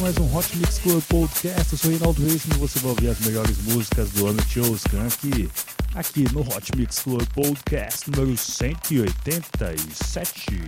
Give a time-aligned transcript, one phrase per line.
[0.00, 1.72] Mais um Hot Mix Club Podcast.
[1.72, 5.50] Eu sou Reinaldo Reis e você vai ouvir as melhores músicas do Amit Oscar aqui,
[5.94, 10.58] aqui no Hot Mix Club Podcast número 187.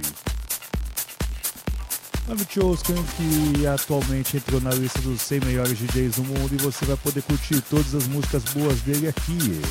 [2.29, 6.85] Amit Oscar que atualmente entrou na lista dos 100 melhores DJs do mundo e você
[6.85, 9.62] vai poder curtir todas as músicas boas dele aqui.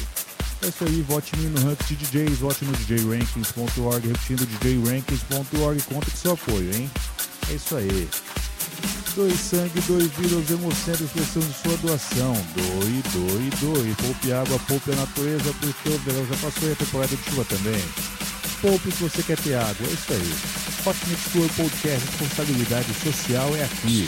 [0.64, 6.18] É isso aí, vote no ranking de DJs, vote no djrankings.org, repetindo djrankings.org, conta com
[6.18, 6.90] seu apoio, hein?
[7.52, 8.10] É isso aí.
[9.16, 12.34] Doe sangue, doe vida aos hemocentros, de sua doação.
[12.56, 13.96] Doe, doe, doe.
[13.96, 17.44] Poupe água, poupe a natureza, porque o verão já passou e a temporada de chuva
[17.44, 17.82] também.
[18.62, 20.90] Poupe se você quer ter água, é isso aí.
[20.90, 24.08] Hot Mix Club Podcast, responsabilidade social é aqui.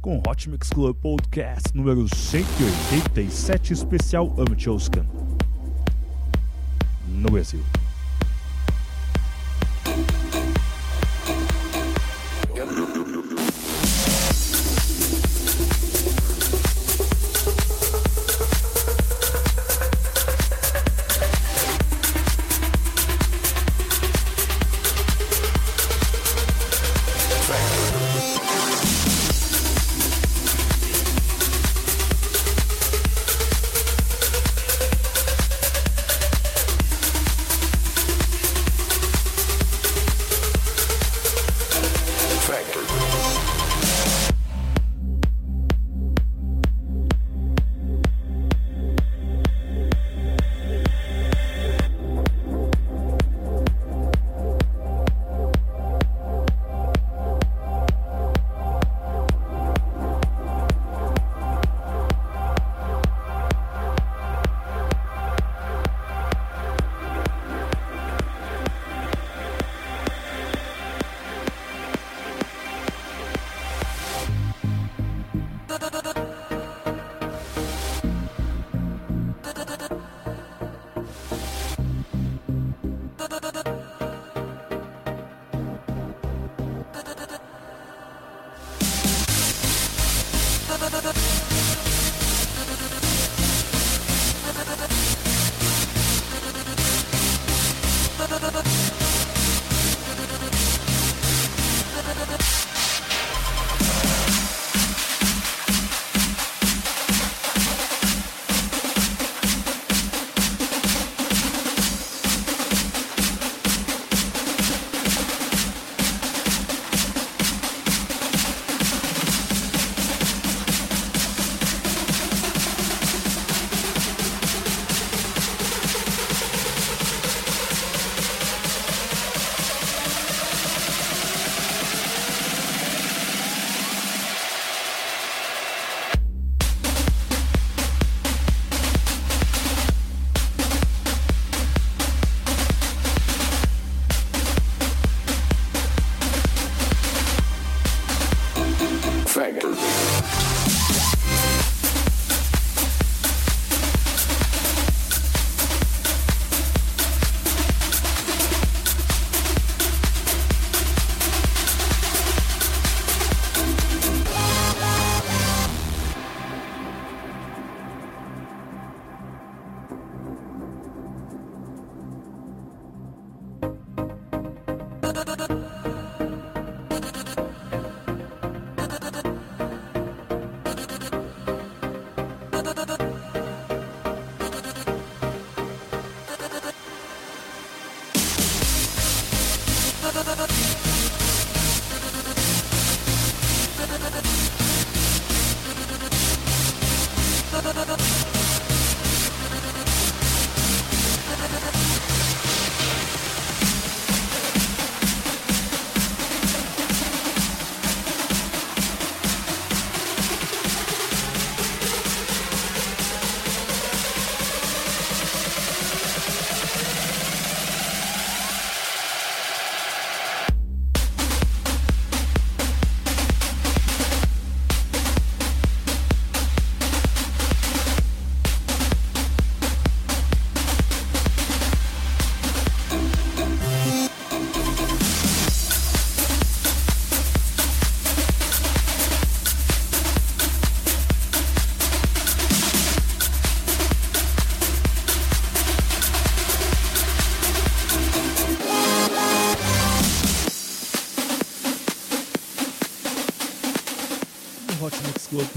[0.00, 5.04] Com Hot Mix Club Podcast número 187, especial Amchoskan.
[7.06, 7.62] No Brasil.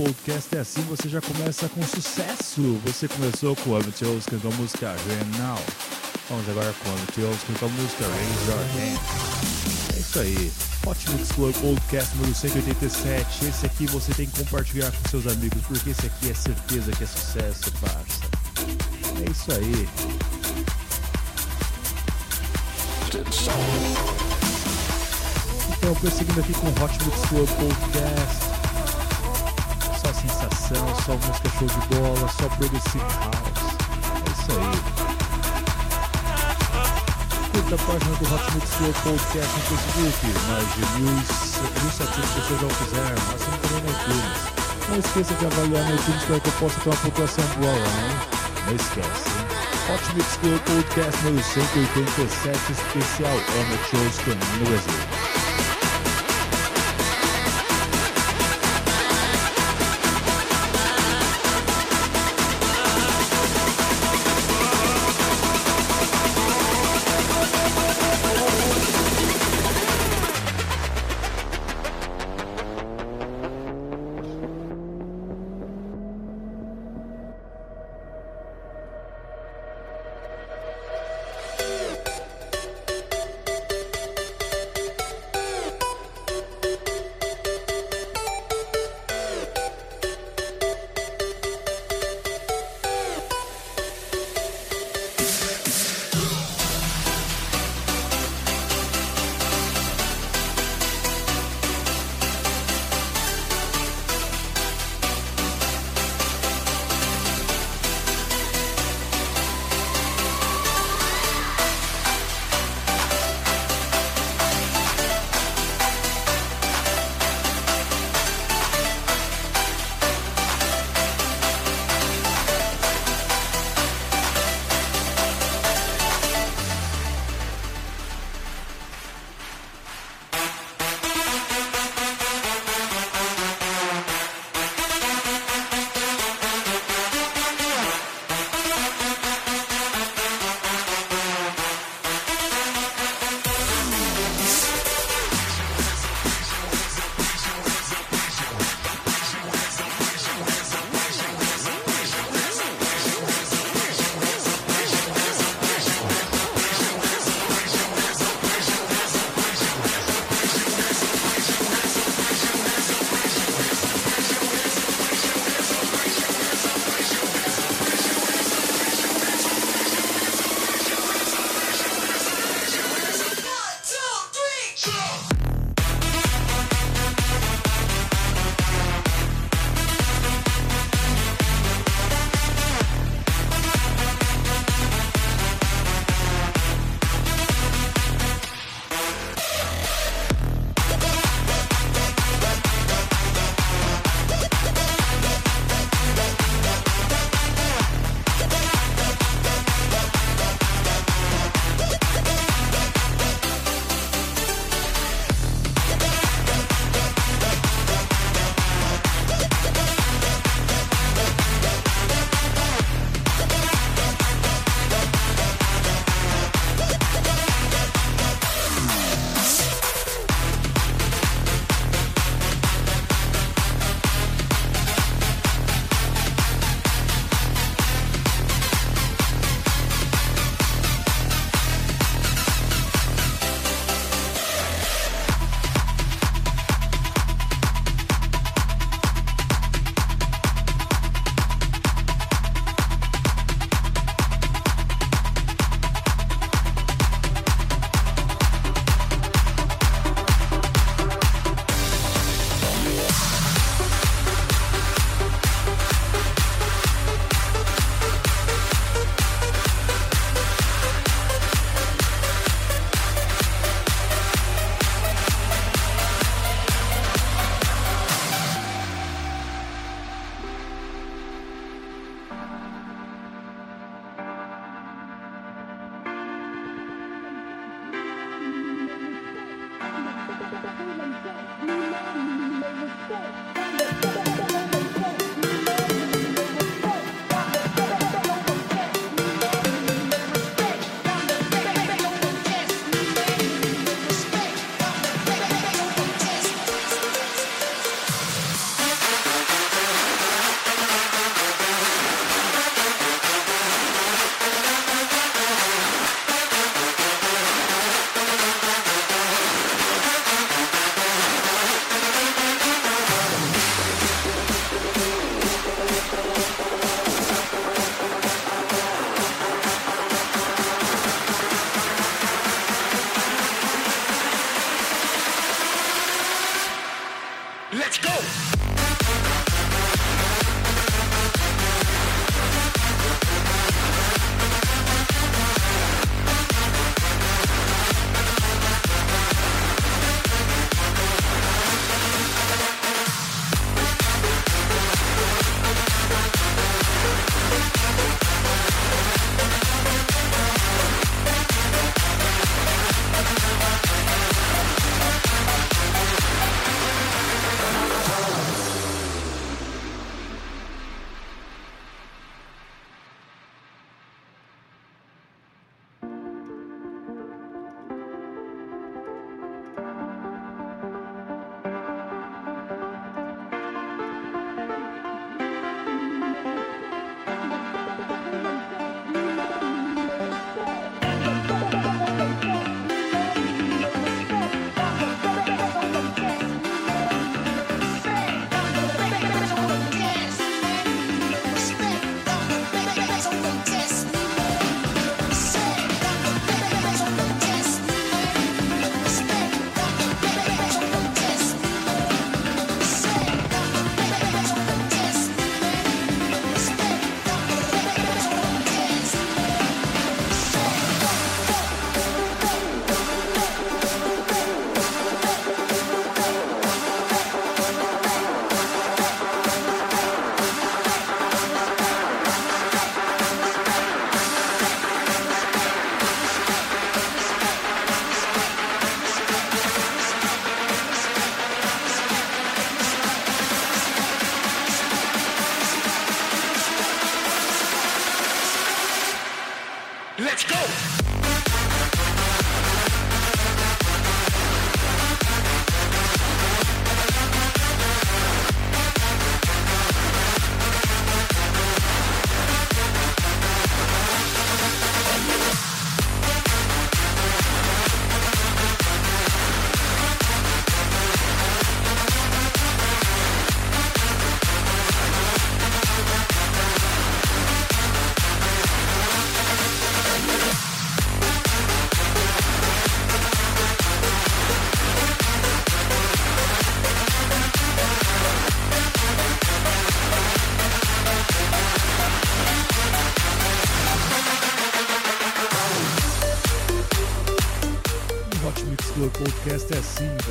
[0.06, 2.80] Podcast é assim, você já começa com sucesso.
[2.86, 5.60] Você começou com o Amit Oscar com a música Renal.
[6.30, 9.96] Vamos agora com o Amit Oscar com a música Raise Your Hand.
[9.96, 10.52] É isso aí.
[11.12, 13.46] Mix Club Podcast número 187.
[13.46, 17.04] Esse aqui você tem que compartilhar com seus amigos, porque esse aqui é certeza que
[17.04, 18.22] é sucesso, parça.
[19.26, 19.90] É isso aí.
[25.78, 28.55] Então, prosseguindo aqui com o Hot Mix Club Podcast.
[30.66, 33.78] Só música show de bola, só progressive house.
[34.18, 34.74] É isso aí.
[37.52, 41.24] Curta a página do Hot Mix Club Podcast no Facebook, mais de mil, mil
[41.92, 44.42] setecentas pessoas já o fizeram, assim também no iTunes.
[44.90, 47.94] Não esqueça de avaliar no iTunes para que eu possa ter uma pontuação boa lá,
[48.02, 48.18] hein?
[48.66, 49.46] Não esquece, hein?
[49.94, 55.15] Hot Mix Club Podcast número 187, especial Amateur Oscar no Brasil.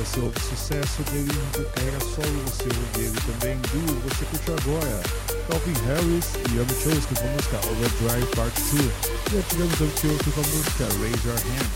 [0.05, 5.01] Você ouve sucesso dele em carreira solo, você ouve ele também do Você Curte Agora,
[5.49, 8.85] Calvin Harris e Amy Chosky com a música Overdrive Part 2,
[9.33, 11.69] e tivemos Amy Chosky com a música Raise Your Hand.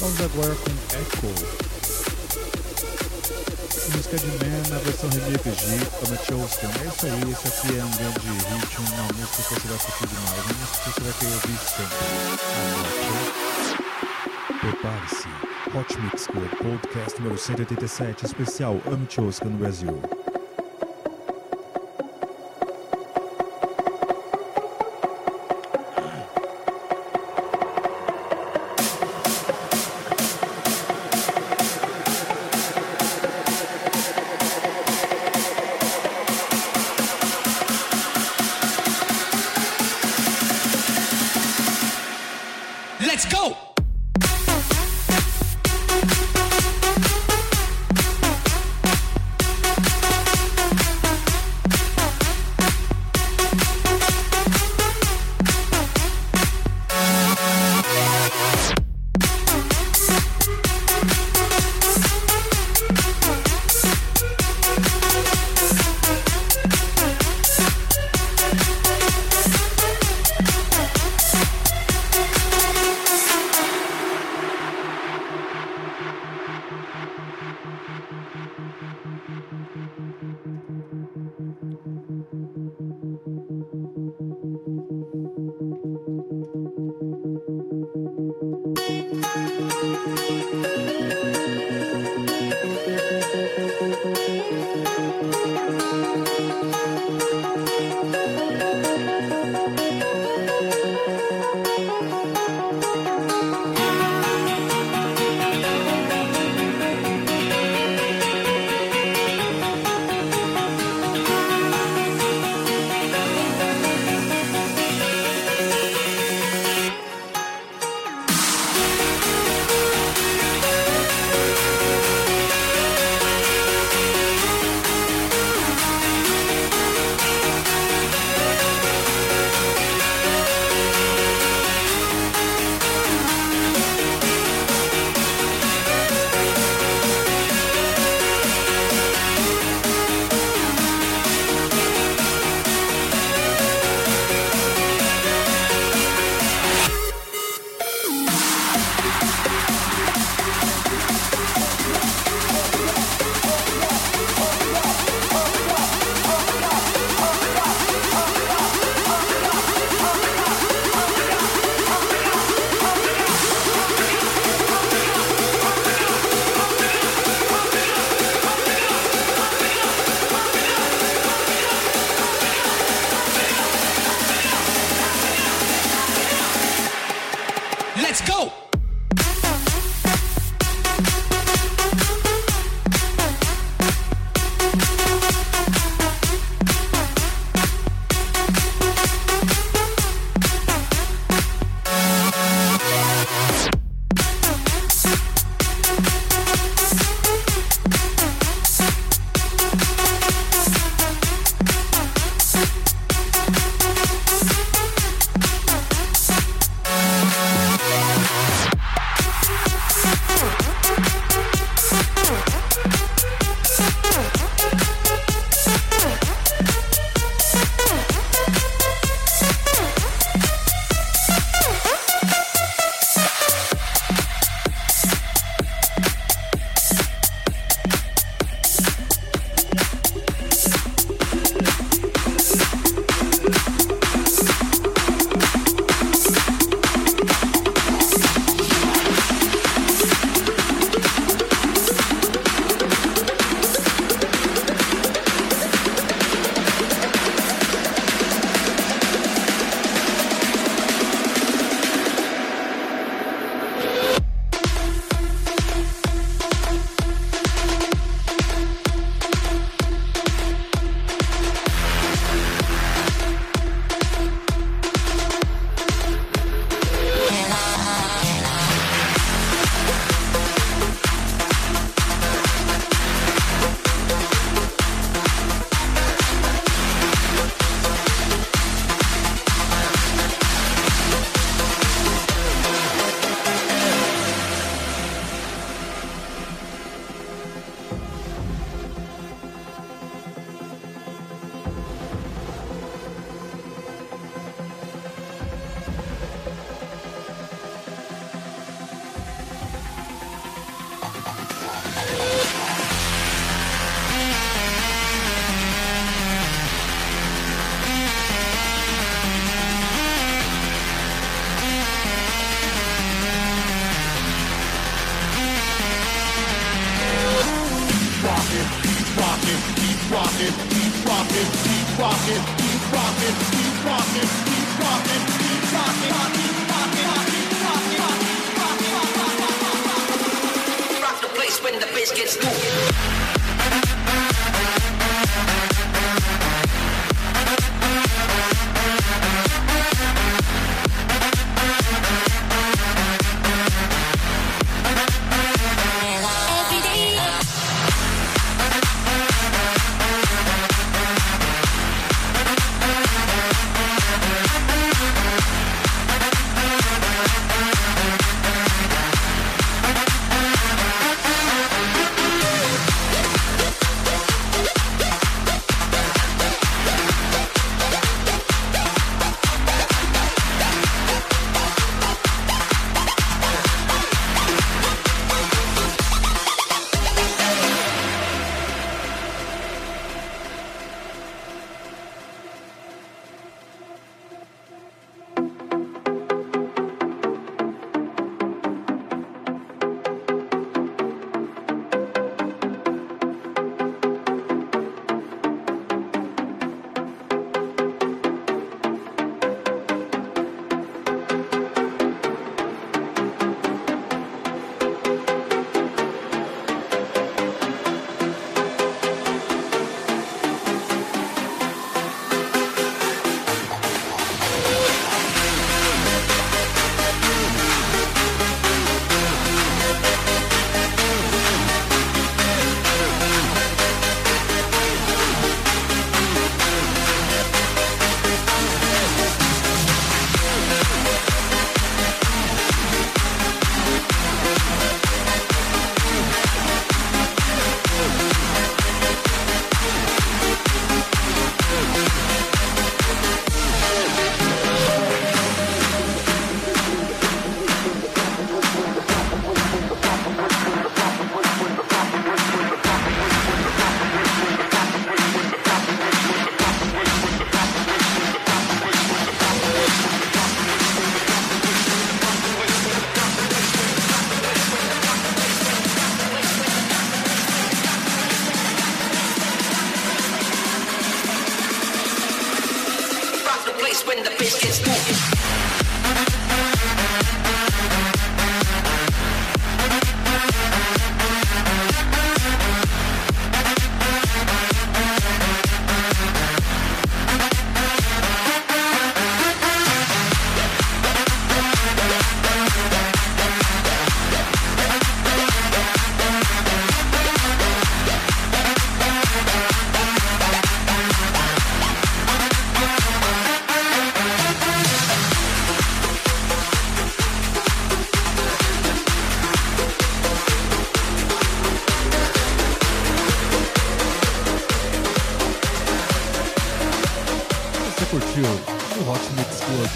[0.00, 1.30] Vamos agora com Echo.
[3.86, 6.66] A música de Man na versão remix de Amy Chosky.
[6.66, 10.06] É isso aí, esse aqui é um grande hit, uma música que você vai curtir
[10.10, 13.49] demais, uma música que você vai querer ouvir sempre.
[14.60, 15.26] Prepare-se.
[15.72, 18.82] Hot Mix Club Podcast número 187, especial
[19.26, 20.19] Oscar no Brasil.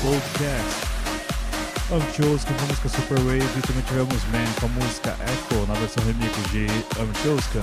[0.00, 0.94] Podcast.
[1.92, 5.74] Amchowska com a música Super Wave e também tivemos Man com a música Echo na
[5.74, 6.66] versão remix de
[6.98, 7.61] Amchowska.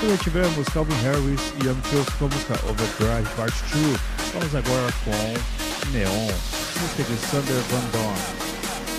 [0.00, 4.00] Também tivemos Calvin Harris e Amchowska com a música Overdrive Part 2.
[4.34, 6.30] Vamos agora com Neon,
[6.80, 8.20] música de Sander Van Dorn.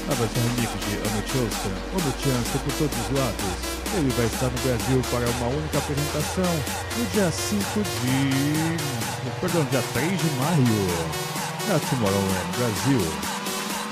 [0.08, 3.74] Na versão remix de Amchowska, Amchowska por todos os lados.
[3.96, 6.54] Ele vai estar no Brasil para uma única apresentação
[6.98, 7.62] no dia 5
[8.02, 9.40] de...
[9.40, 13.00] perdão, dia 3 de maio na Tomorrowland Brasil.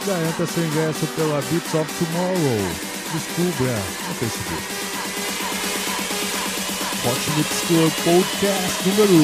[0.05, 2.59] Garanta seu ingresso pela Beats of Tomorrow.
[3.13, 3.75] Descubra
[4.07, 4.63] no Facebook.
[7.03, 9.19] Hot Mix Club Podcast número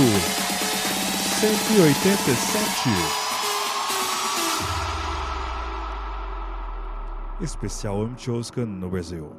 [1.39, 3.27] 187.
[7.41, 9.31] Especial Amchoskan no Brasil.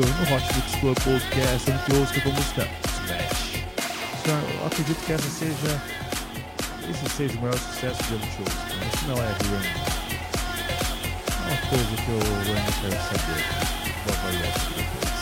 [0.00, 2.68] No Hot Mix Club Podcast, a gente ouça com a música
[3.04, 3.62] Smash.
[4.20, 5.82] Então, eu acredito que essa seja,
[6.88, 9.92] esse seja o maior sucesso de Oscar, mas se não é Randy.
[11.28, 13.44] É uma coisa que eu ainda quero saber.
[14.06, 15.12] Vou avaliar isso depois.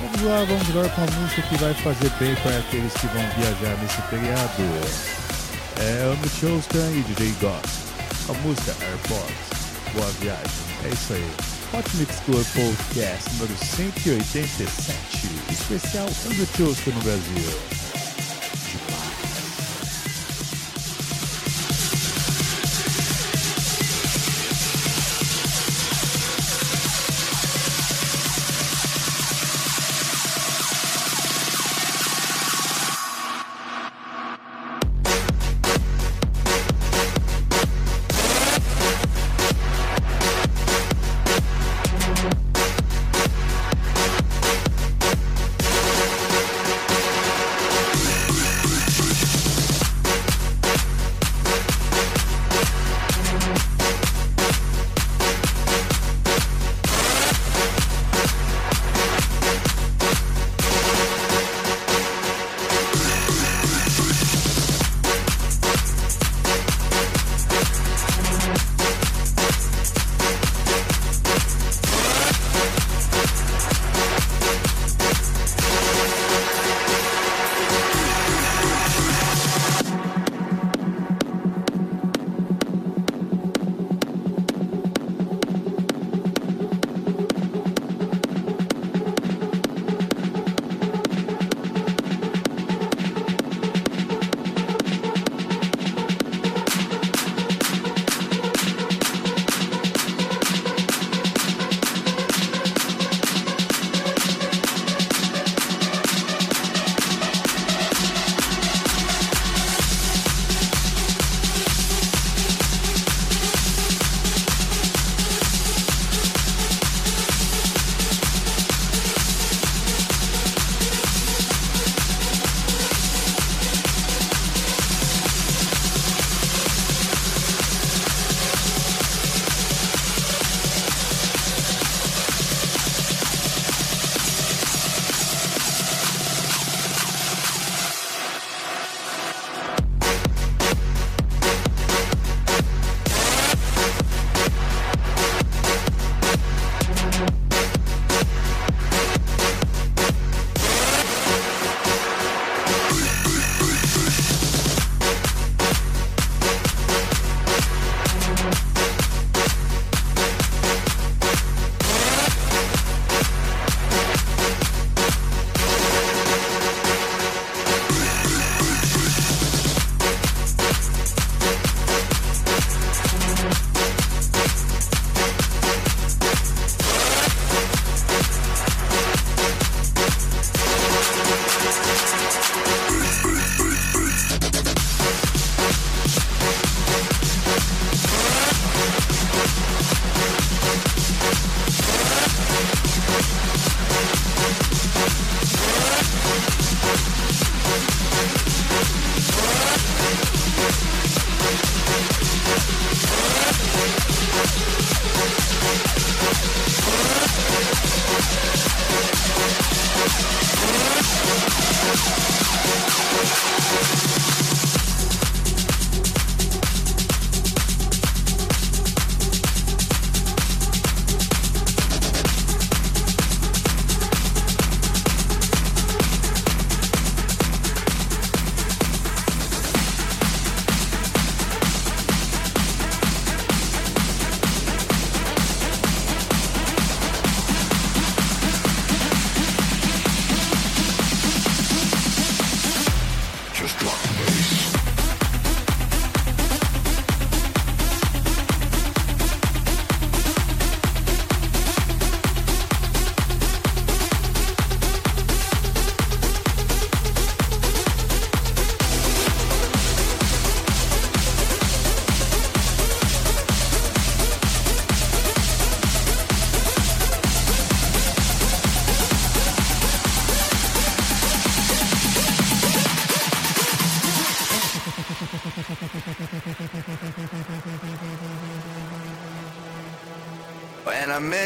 [0.00, 3.22] Vamos lá, vamos agora com a música que vai fazer bem para aqueles que vão
[3.38, 5.10] viajar nesse feriado.
[5.78, 7.90] É Emmett Oscar e DJ Goss.
[8.28, 9.34] A música Airport.
[9.94, 10.50] Boa viagem.
[10.84, 11.49] É isso aí.
[11.72, 14.64] Hot Mix Club Podcast número 187.
[15.50, 17.89] Especial Emmett Oscar no Brasil.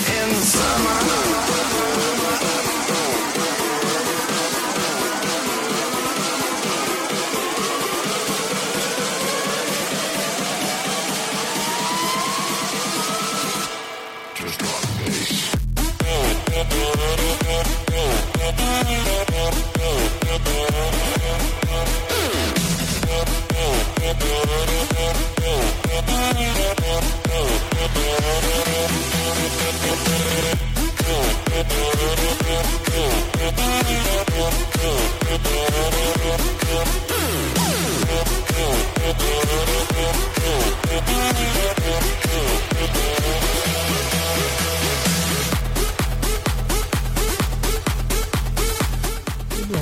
[0.00, 1.00] ensamma.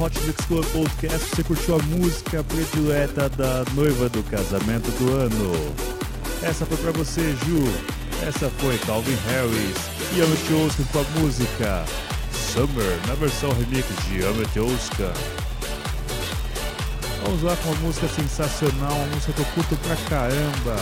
[0.00, 5.74] Hot Mix Club Podcast você curtiu a música predileta da noiva do casamento do ano.
[6.42, 7.62] Essa foi pra você, Ju.
[8.26, 9.76] Essa foi Calvin Harris
[10.16, 12.07] e Amit Oscar com a música
[12.59, 14.20] Summer, na versão remix de
[14.61, 15.12] Oscar.
[17.22, 20.76] Vamos lá com uma música sensacional, uma música que eu curto pra caramba.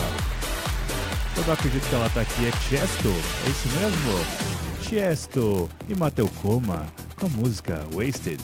[1.36, 3.08] Eu não acredito que ela tá aqui, é Chesto,
[3.44, 4.88] é isso mesmo?
[4.88, 8.40] Chesto e Mateu Coma com a música Wasted,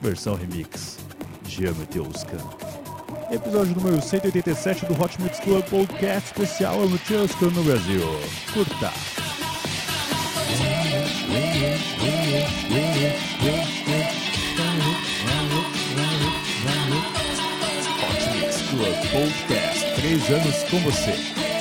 [0.00, 0.96] versão remix
[1.44, 2.38] de Ameteuska.
[3.30, 8.00] Episódio número 187 do Hot Mix Club Podcast especial Ameteuska no Brasil.
[8.54, 9.17] Curta!
[19.10, 21.57] Podcast, três anos com você.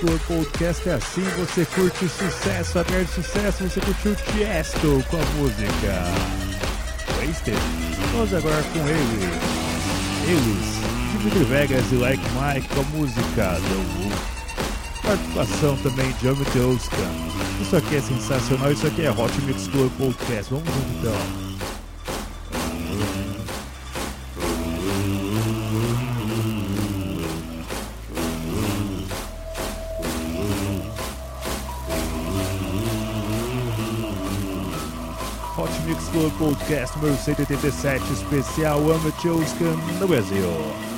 [0.00, 5.24] Club Podcast é assim, você curte sucesso, atrás de sucesso, você curtiu Tiesto com a
[5.36, 6.04] música
[7.18, 7.58] Wasted.
[8.12, 9.28] Vamos agora com ele,
[10.26, 15.02] eles, Dimitri Vegas e Like Mike com a música The Wolf.
[15.02, 17.60] Participação também de Amit Oskan.
[17.60, 20.50] Isso aqui é sensacional, isso aqui é Hot Mix Club Podcast.
[20.50, 21.49] Vamos junto então.
[36.10, 40.89] Podcast número 187, especial Amit Oskan no Brasil.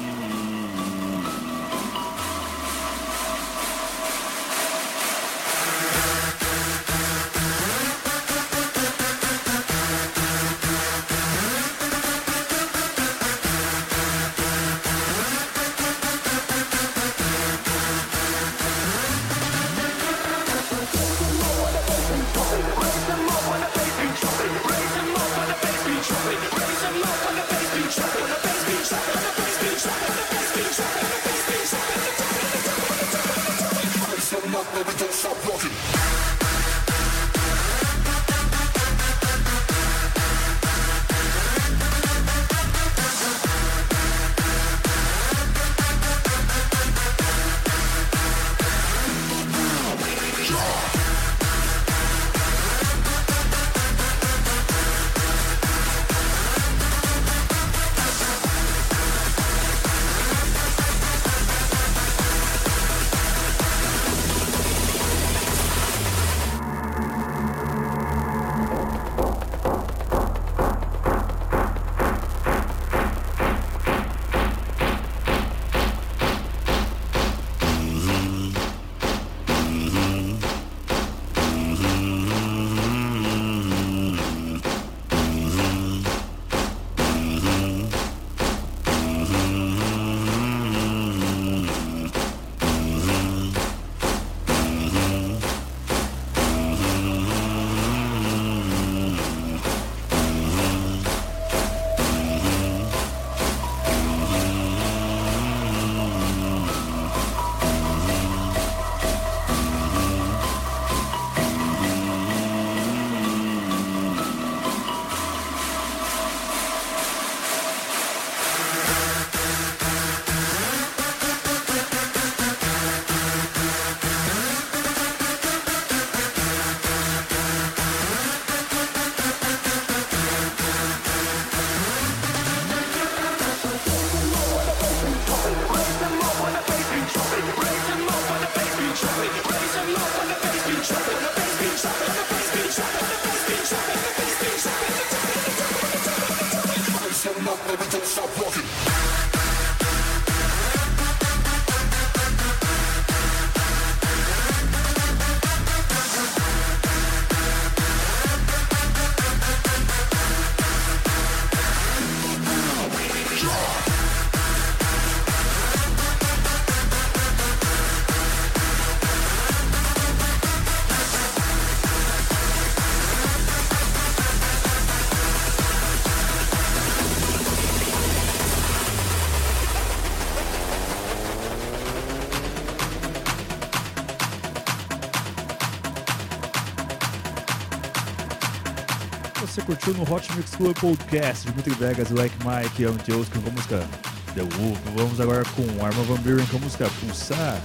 [189.93, 193.53] Curtiu no Hot Mix Club Podcast, Dimitri Vegas e Like Mike, Young Jones com a
[193.53, 193.88] música
[194.34, 194.78] The Wolf.
[194.97, 197.61] Vamos agora com Arma Van Buren com a música Pulsar.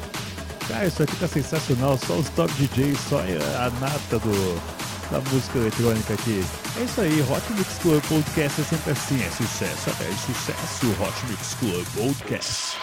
[0.68, 4.62] Cara, isso aqui tá sensacional, só os top DJs, só a nata do,
[5.12, 6.44] da música eletrônica aqui.
[6.78, 11.26] É isso aí, Hot Mix Club Podcast é sempre assim, é sucesso, é sucesso, Hot
[11.30, 12.78] Mix Club Podcast.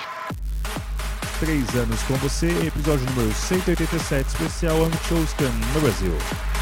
[1.40, 5.34] Três anos com você, episódio número 187, especial Amic Shows
[5.74, 6.53] no Brasil.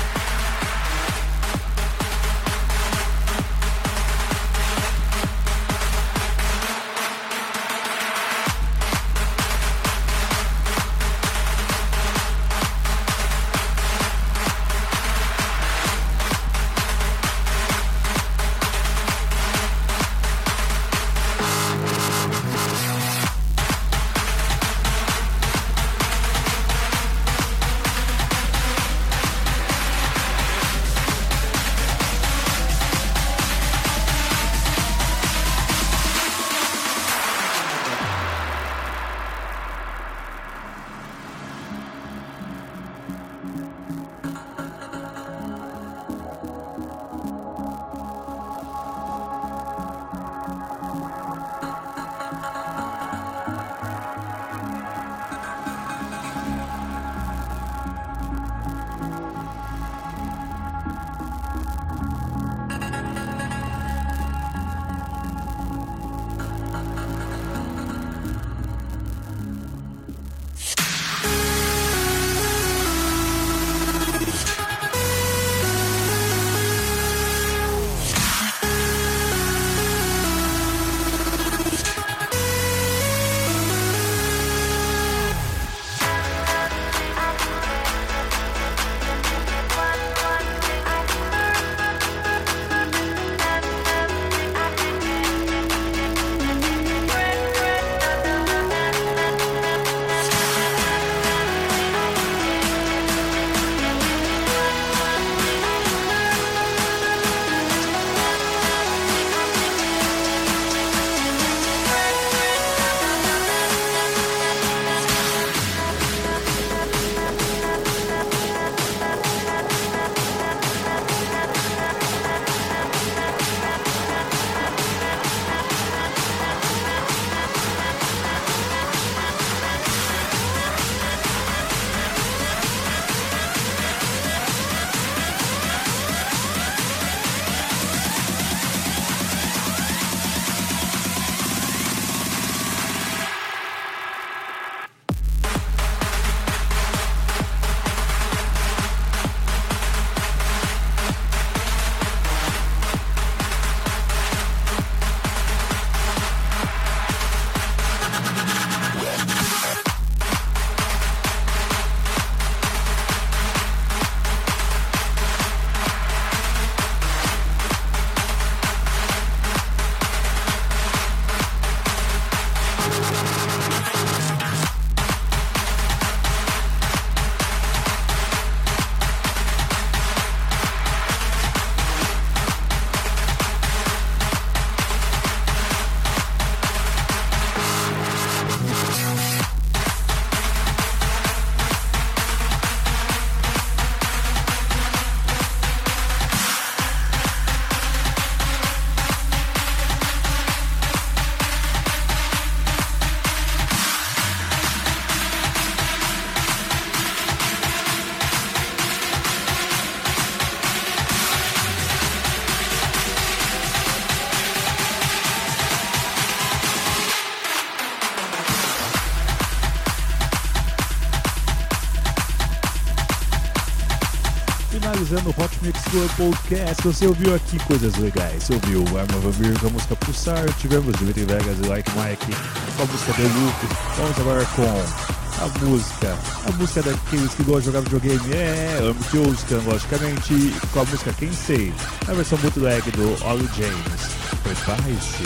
[225.12, 226.82] Finalizando o Hot Mix Club Podcast.
[226.82, 228.44] Você ouviu aqui coisas legais.
[228.44, 230.50] Você ouviu Arma a música Pulsar.
[230.54, 232.34] Tivemos Dimitri Vegas e Like Mike
[232.76, 233.56] com a música The Loop.
[233.96, 236.18] Vamos agora com a música.
[236.46, 240.54] A música daqueles que gostam de jogar videogame é Amic Oscan, logicamente.
[240.72, 241.74] Com a música Quem Sei.
[242.08, 244.12] A versão bootleg do Ollie James.
[244.42, 245.24] Prepare-se.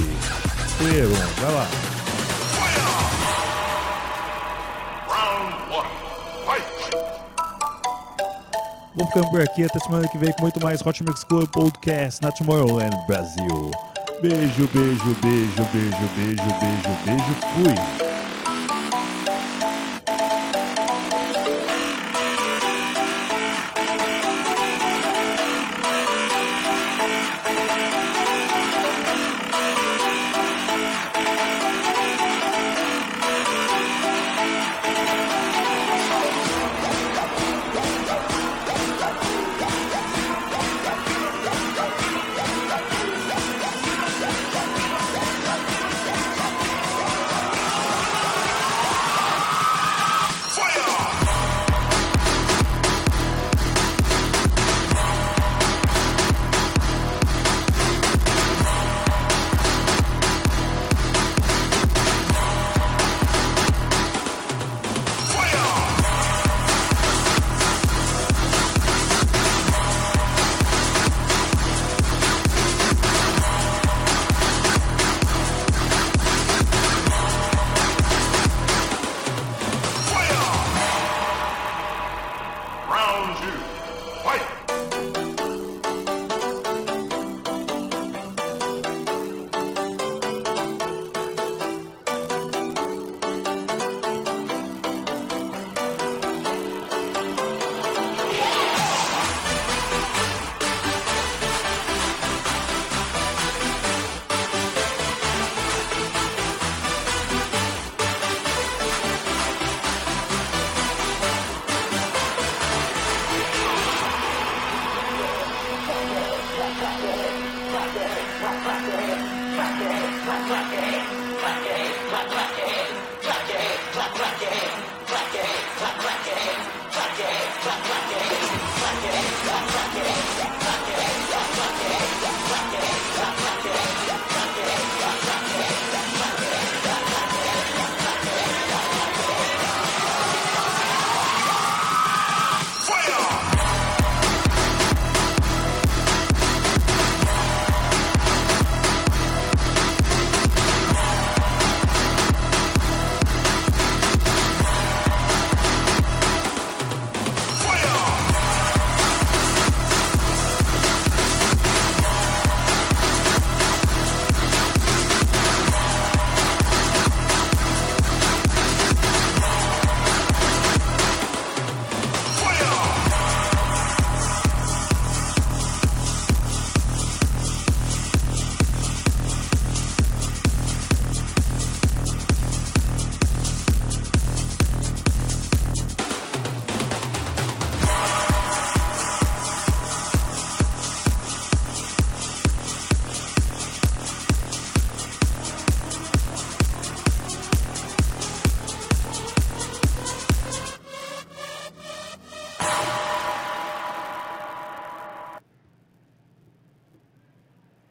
[0.67, 1.11] Escolheram.
[1.41, 1.69] Vai lá.
[5.09, 5.89] Round one.
[6.45, 6.76] Fight!
[8.97, 9.65] Vamos ficando por aqui.
[9.65, 13.71] Até semana que vem com muito mais Hot Mix Club Podcast na Tomorrowland Brasil.
[14.23, 17.35] Beijo, beijo, beijo, beijo, beijo, beijo, beijo.
[17.55, 17.96] Fui.